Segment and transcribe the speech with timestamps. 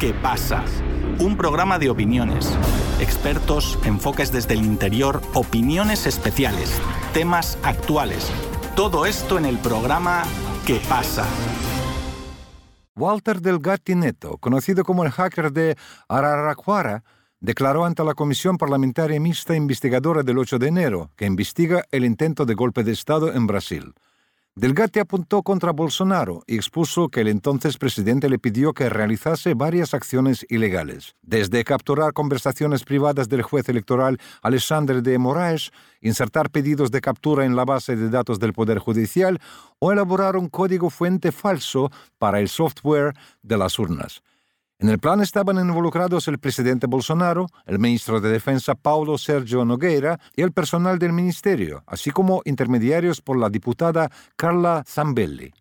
[0.00, 0.64] ¿Qué pasa?
[1.18, 2.58] Un programa de opiniones,
[3.00, 6.80] expertos, enfoques desde el interior, opiniones especiales,
[7.12, 8.32] temas actuales.
[8.74, 10.22] Todo esto en el programa
[10.66, 11.26] ¿Qué pasa?
[12.96, 15.76] Walter Delgatti Neto, conocido como el hacker de
[16.08, 17.04] Araraquara,
[17.38, 22.46] declaró ante la Comisión Parlamentaria Mixta Investigadora del 8 de enero, que investiga el intento
[22.46, 23.92] de golpe de Estado en Brasil.
[24.56, 29.94] Delgatti apuntó contra Bolsonaro y expuso que el entonces presidente le pidió que realizase varias
[29.94, 37.00] acciones ilegales, desde capturar conversaciones privadas del juez electoral Alexandre de Moraes, insertar pedidos de
[37.00, 39.38] captura en la base de datos del Poder Judicial
[39.78, 44.20] o elaborar un código fuente falso para el software de las urnas.
[44.80, 50.18] En el plan estaban involucrados el presidente Bolsonaro, el ministro de Defensa Paulo Sergio Nogueira
[50.34, 55.52] y el personal del ministerio, así como intermediarios por la diputada Carla Zambelli.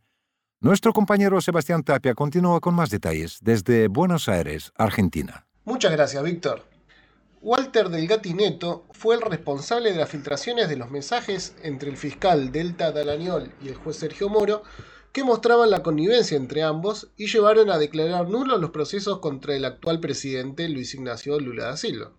[0.62, 5.46] Nuestro compañero Sebastián Tapia continúa con más detalles desde Buenos Aires, Argentina.
[5.66, 6.64] Muchas gracias, Víctor.
[7.42, 12.54] Walter Delgatti Neto fue el responsable de las filtraciones de los mensajes entre el fiscal
[12.54, 14.64] Delta Dalañol y el juez Sergio Moro
[15.12, 19.66] que mostraban la connivencia entre ambos y llevaron a declarar nulos los procesos contra el
[19.66, 22.12] actual presidente Luis Ignacio Lula da Silva.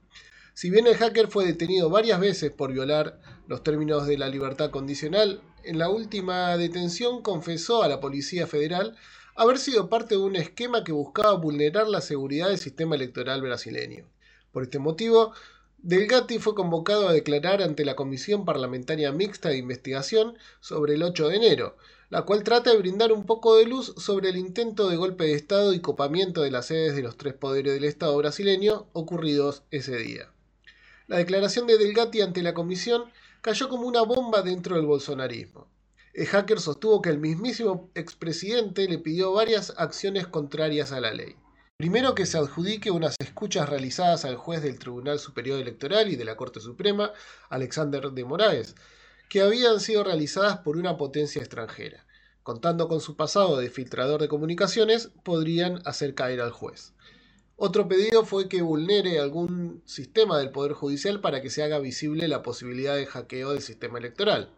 [0.54, 4.70] Si bien el hacker fue detenido varias veces por violar los términos de la libertad
[4.70, 8.96] condicional, en la última detención confesó a la Policía Federal
[9.36, 14.04] haber sido parte de un esquema que buscaba vulnerar la seguridad del sistema electoral brasileño.
[14.52, 15.32] Por este motivo,
[15.82, 21.28] Delgatti fue convocado a declarar ante la Comisión Parlamentaria Mixta de Investigación sobre el 8
[21.28, 21.76] de enero,
[22.10, 25.32] la cual trata de brindar un poco de luz sobre el intento de golpe de
[25.32, 29.96] Estado y copamiento de las sedes de los tres poderes del Estado brasileño ocurridos ese
[29.96, 30.30] día.
[31.06, 33.04] La declaración de Delgatti ante la comisión
[33.40, 35.66] cayó como una bomba dentro del bolsonarismo.
[36.12, 41.36] El hacker sostuvo que el mismísimo expresidente le pidió varias acciones contrarias a la ley.
[41.80, 46.26] Primero que se adjudique unas escuchas realizadas al juez del Tribunal Superior Electoral y de
[46.26, 47.10] la Corte Suprema,
[47.48, 48.74] Alexander de Moraes,
[49.30, 52.04] que habían sido realizadas por una potencia extranjera.
[52.42, 56.92] Contando con su pasado de filtrador de comunicaciones, podrían hacer caer al juez.
[57.56, 62.28] Otro pedido fue que vulnere algún sistema del Poder Judicial para que se haga visible
[62.28, 64.50] la posibilidad de hackeo del sistema electoral.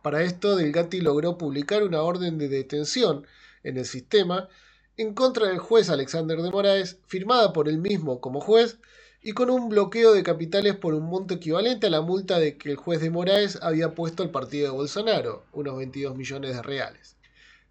[0.00, 3.26] Para esto, Delgatti logró publicar una orden de detención
[3.62, 4.48] en el sistema
[4.96, 8.78] en contra del juez Alexander de Moraes, firmada por él mismo como juez,
[9.22, 12.70] y con un bloqueo de capitales por un monto equivalente a la multa de que
[12.70, 17.16] el juez de Moraes había puesto al partido de Bolsonaro, unos 22 millones de reales.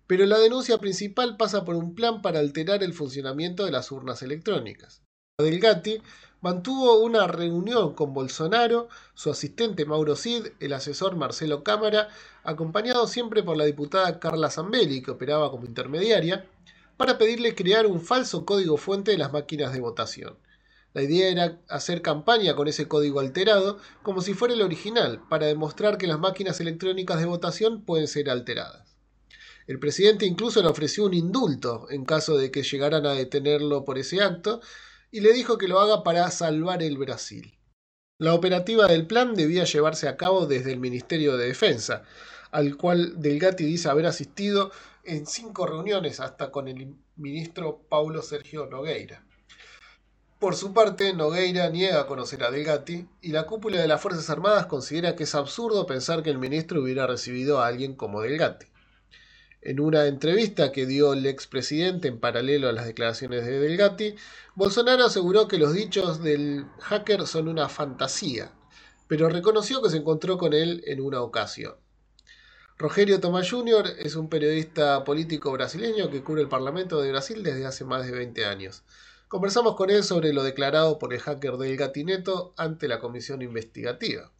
[0.07, 4.21] Pero la denuncia principal pasa por un plan para alterar el funcionamiento de las urnas
[4.23, 5.01] electrónicas.
[5.37, 6.01] Delgatti
[6.41, 12.09] mantuvo una reunión con Bolsonaro, su asistente Mauro Cid, el asesor Marcelo Cámara,
[12.43, 16.45] acompañado siempre por la diputada Carla Zambelli, que operaba como intermediaria,
[17.01, 20.37] para pedirle crear un falso código fuente de las máquinas de votación.
[20.93, 25.47] La idea era hacer campaña con ese código alterado como si fuera el original, para
[25.47, 28.95] demostrar que las máquinas electrónicas de votación pueden ser alteradas.
[29.65, 33.97] El presidente incluso le ofreció un indulto en caso de que llegaran a detenerlo por
[33.97, 34.61] ese acto
[35.09, 37.57] y le dijo que lo haga para salvar el Brasil.
[38.19, 42.03] La operativa del plan debía llevarse a cabo desde el Ministerio de Defensa,
[42.51, 44.71] al cual Delgatti dice haber asistido
[45.03, 49.25] en cinco reuniones hasta con el ministro Paulo Sergio Nogueira.
[50.39, 54.65] Por su parte, Nogueira niega conocer a Delgatti y la cúpula de las Fuerzas Armadas
[54.65, 58.65] considera que es absurdo pensar que el ministro hubiera recibido a alguien como Delgatti.
[59.61, 64.15] En una entrevista que dio el expresidente en paralelo a las declaraciones de Delgatti,
[64.55, 68.51] Bolsonaro aseguró que los dichos del hacker son una fantasía,
[69.07, 71.75] pero reconoció que se encontró con él en una ocasión.
[72.81, 73.85] Rogerio Tomás Jr.
[73.99, 78.11] es un periodista político brasileño que cubre el Parlamento de Brasil desde hace más de
[78.11, 78.81] 20 años.
[79.27, 84.31] Conversamos con él sobre lo declarado por el hacker del Gatineto ante la comisión investigativa.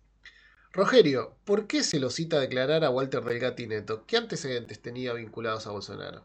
[0.73, 4.05] Rogerio, ¿por qué se lo cita a declarar a Walter del Gatineto?
[4.07, 6.23] ¿Qué antecedentes tenía vinculados a Bolsonaro?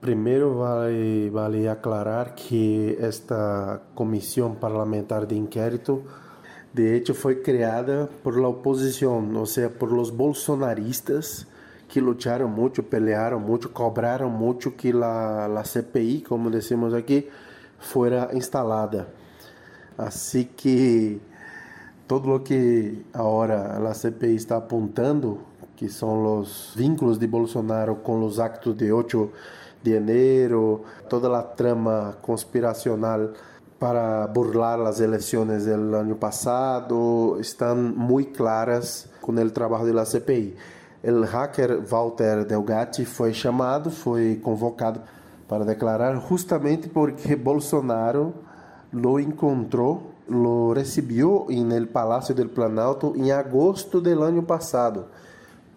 [0.00, 6.02] Primero vale, aclarar que esta comisión parlamentar de inquérito
[6.72, 11.46] de hecho fue creada por la oposición, o sea, por los bolsonaristas
[11.88, 17.26] que lucharon mucho, pelearon mucho, cobraron mucho que la, la CPI, como decimos aquí,
[17.78, 19.08] fuera instalada.
[19.96, 21.18] Así que
[22.06, 25.38] todo lo que ahora la CPI está apuntando,
[25.76, 29.30] que son los vínculos de Bolsonaro con los actos de 8
[29.82, 33.32] de enero, toda la trama conspiracional
[33.78, 40.04] para burlar las elecciones del año pasado, están muy claras con el trabajo de la
[40.04, 40.56] CPI.
[41.02, 45.00] El hacker Walter Delgatti foi chamado, foi convocado
[45.46, 48.34] para declarar justamente porque Bolsonaro
[48.92, 55.06] lo encontrou, lo recebeu no Palácio do Planalto em agosto do ano passado,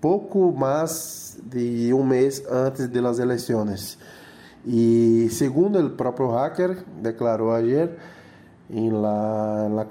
[0.01, 3.99] pouco mais de um mês antes das eleições.
[4.65, 7.95] E segundo o próprio hacker declarou ayer
[8.69, 9.85] em la, la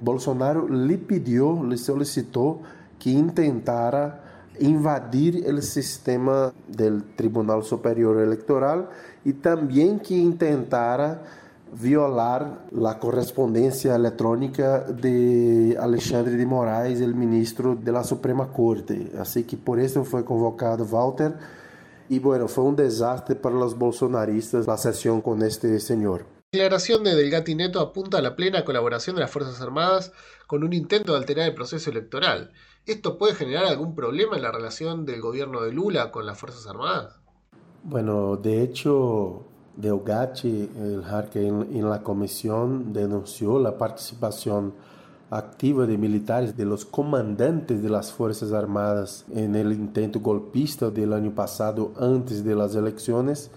[0.00, 2.62] Bolsonaro lhe pediu, lhe solicitou
[2.98, 4.22] que intentara
[4.60, 8.90] invadir o sistema do Tribunal Superior Eleitoral
[9.24, 11.22] e também que intentara
[11.72, 19.10] violar a correspondência eletrônica de Alexandre de Moraes, o ministro da Suprema Corte.
[19.18, 21.32] Assim que por isso foi convocado Walter.
[22.08, 26.24] E bueno, foi um desastre para os bolsonaristas a sessão com este senhor.
[26.52, 30.12] La declaración de Delgatti apunta a la plena colaboración de las Fuerzas Armadas
[30.46, 32.52] con un intento de alterar el proceso electoral.
[32.86, 36.66] ¿Esto puede generar algún problema en la relación del gobierno de Lula con las Fuerzas
[36.66, 37.18] Armadas?
[37.82, 39.42] Bueno, de hecho,
[39.74, 44.74] Delgatti, el jefe en, la comisión, denunció la participación
[45.30, 51.14] activa de militares, de los comandantes de las Fuerzas Armadas en el intento golpista del
[51.14, 53.50] año pasado antes de las elecciones.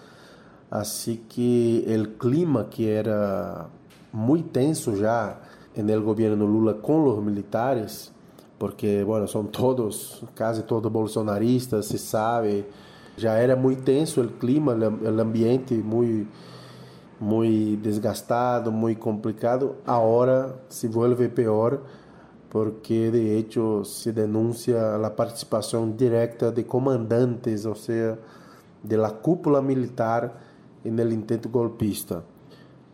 [0.69, 3.67] Así que el clima que era
[4.13, 5.41] muy tenso ya
[5.75, 8.13] en el gobierno Lula con los militares,
[8.59, 12.65] porque, bueno, são todos, quase todos bolsonaristas, se sabe.
[13.15, 16.27] Já era muito tenso o clima, o ambiente muito,
[17.19, 19.75] muito desgastado, muito complicado.
[19.85, 21.81] Agora se vuelve pior
[22.49, 28.17] porque de hecho se denuncia a participação direta de comandantes, ou seja,
[28.83, 30.41] de la cúpula militar
[30.83, 32.23] no intento golpista.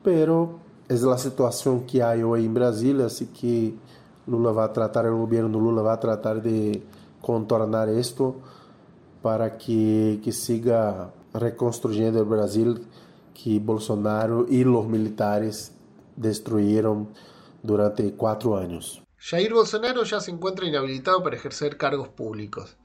[0.01, 0.59] Pero
[0.89, 3.77] é a situação que há hoje em Brasília, assim que
[4.27, 6.81] Lula vai tratar, o governo Lula vai tratar de
[7.21, 8.35] contornar isto
[9.21, 12.81] para que, que siga reconstruyendo o Brasil
[13.33, 15.71] que Bolsonaro e os militares
[16.15, 17.07] destruíram
[17.63, 19.01] durante quatro anos.
[19.17, 22.75] Jair Bolsonaro ya se encuentra inhabilitado para ejercer cargos públicos.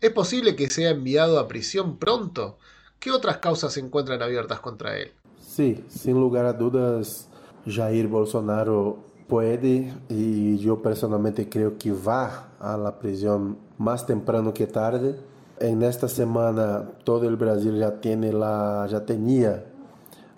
[0.00, 2.58] ¿Es posible que sea enviado a prisión pronto?
[3.00, 5.12] ¿Qué otras causas se encuentran abiertas contra él?
[5.40, 7.28] Sí, sin lugar a dudas,
[7.66, 11.94] Jair Bolsonaro puede y yo personalmente creo que
[12.60, 15.16] a la prisión más temprano que tarde.
[15.58, 19.64] En esta semana todo el Brasil ya tiene la ya tenía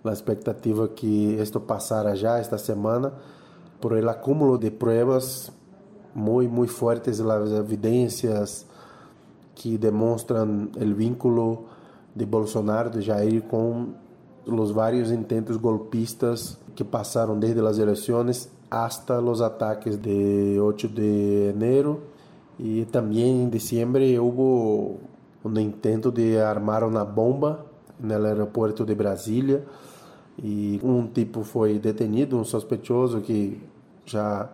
[0.04, 3.12] la expectativa que esto pasara ya esta semana
[3.80, 5.52] por el acúmulo de pruebas
[6.14, 8.66] muy muy fuertes, las evidencias
[9.60, 11.64] que demuestran el vínculo
[12.14, 13.96] de Bolsonaro, de Jair con
[14.46, 21.50] los varios intentos golpistas que pasaron desde las elecciones hasta los ataques de 8 de
[21.50, 22.00] enero
[22.58, 24.98] y también en diciembre hubo
[25.44, 27.64] un intento de armar una bomba
[28.02, 29.60] en el aeropuerto de Brasilia
[30.42, 33.60] y un tipo fue detenido, un sospechoso que
[34.06, 34.50] ya,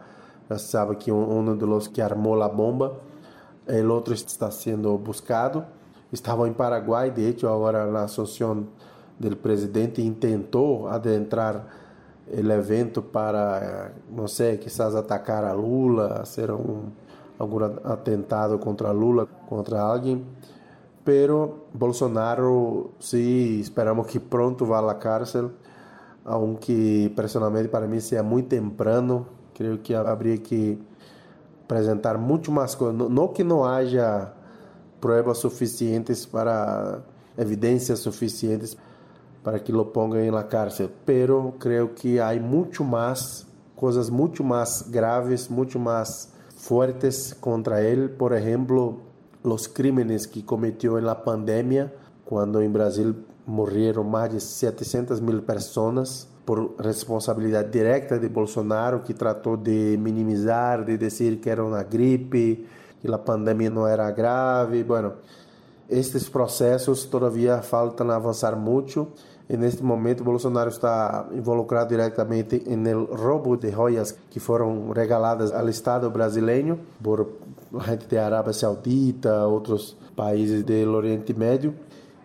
[0.48, 2.92] ya sabe que uno de los que armó la bomba,
[3.66, 5.64] el otro está siendo buscado.
[6.10, 8.68] Estaba en Paraguay, de hecho ahora la asociación
[9.18, 11.83] del presidente intentó adentrar
[12.32, 16.84] el evento para, não sei, quizás atacar a Lula, hacer um,
[17.38, 20.24] algum atentado contra Lula, contra alguém.
[21.04, 25.50] Pero Bolsonaro, sí, esperamos que pronto vá à cárcel,
[26.24, 30.78] aunque personalmente para mim seja muito temprano, creio que haveria que
[31.64, 34.32] apresentar muito mais coisas, não que não haja
[34.98, 37.02] provas suficientes para
[37.36, 38.74] evidências suficientes
[39.44, 43.46] para que lo pongan en la cárcel, pero creo que hay mucho más,
[43.76, 48.10] cosas mucho más graves, mucho más fuertes contra él.
[48.10, 48.96] Por ejemplo,
[49.42, 51.92] los crímenes que cometió en la pandemia,
[52.24, 59.12] cuando en Brasil murieron más de 700 mil personas por responsabilidad directa de Bolsonaro, que
[59.12, 62.64] trató de minimizar, de decir que era una gripe,
[63.00, 64.84] que la pandemia no era grave.
[64.84, 65.14] Bueno,
[65.86, 69.12] estes processos todavía faltan avançar muito
[69.48, 75.68] e neste momento Bolsonaro está involucrado diretamente no roubo de joias que foram regaladas ao
[75.68, 77.28] Estado brasileiro por
[77.86, 81.74] gente da Arábia Saudita, outros países do Oriente Médio.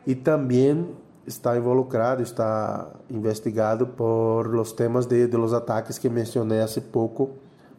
[0.07, 0.87] E também
[1.27, 7.31] está involucrado, está investigado por os temas de, de los ataques que mencionei há pouco,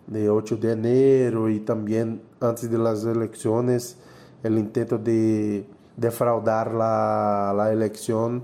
[0.07, 3.97] de 8 de janeiro e também antes das eleições,
[4.45, 5.65] o intento de
[5.97, 8.43] defraudar a, eleição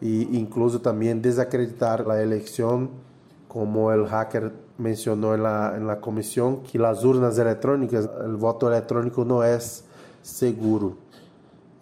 [0.00, 2.90] e incluso também desacreditar a eleição,
[3.48, 9.42] como o hacker mencionou na, na comissão, que as urnas eletrônicas, o voto eletrônico não
[9.42, 9.58] é
[10.22, 10.98] seguro.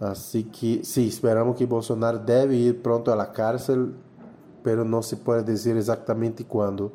[0.00, 3.94] Así que sí, esperamos que Bolsonaro debe ir pronto la cárcel,
[4.62, 6.92] pero no se puede decir exactamente cuándo.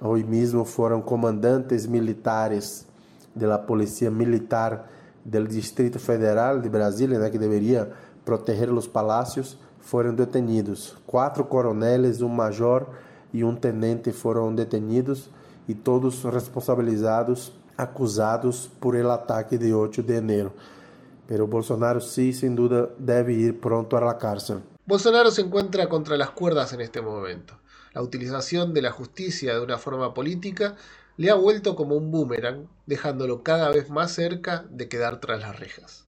[0.00, 2.86] Hoy mismo fueron comandantes militares
[3.34, 4.86] de la Policía Militar
[5.24, 7.90] del Distrito Federal de Brasília, né, que deveria
[8.24, 10.96] proteger os palácios, foram detenidos.
[11.06, 12.88] Quatro coroneles, um major
[13.32, 15.30] e um tenente foram detenidos
[15.68, 20.52] e todos responsabilizados, acusados por el ataque de 8 de enero.
[21.26, 24.62] Pero Bolsonaro sí, sin duda, debe ir pronto a la cárcel.
[24.86, 27.54] Bolsonaro se encuentra contra las cuerdas en este momento.
[27.92, 30.76] La utilización de la justicia de una forma política
[31.16, 35.58] le ha vuelto como un boomerang, dejándolo cada vez más cerca de quedar tras las
[35.58, 36.06] rejas.